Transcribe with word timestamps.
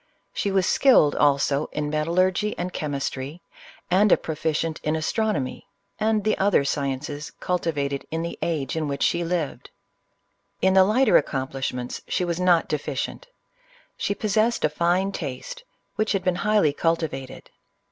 She 0.33 0.49
was 0.49 0.65
skilled, 0.65 1.13
also, 1.13 1.69
in 1.71 1.91
metallurgy 1.91 2.57
and 2.57 2.73
chemistry; 2.73 3.43
and 3.91 4.11
a 4.11 4.17
proficient 4.17 4.79
in 4.81 4.95
astronomy, 4.95 5.67
and 5.99 6.23
the 6.23 6.35
other 6.39 6.65
sciences 6.65 7.31
cultivated 7.39 8.07
in 8.09 8.23
the 8.23 8.35
age 8.41 8.75
in 8.75 8.87
which 8.87 9.03
she 9.03 9.23
lived. 9.23 9.69
In 10.59 10.73
the 10.73 10.83
lighter 10.83 11.17
accomplishments, 11.17 12.01
she 12.07 12.25
was 12.25 12.39
not 12.39 12.67
de 12.67 12.79
ficient. 12.79 13.25
She 13.95 14.15
possessed 14.15 14.65
a 14.65 14.69
fine 14.69 15.11
taste, 15.11 15.63
which 15.97 16.13
had 16.13 16.23
been 16.23 16.37
highly 16.37 16.73
cultivated. 16.73 17.51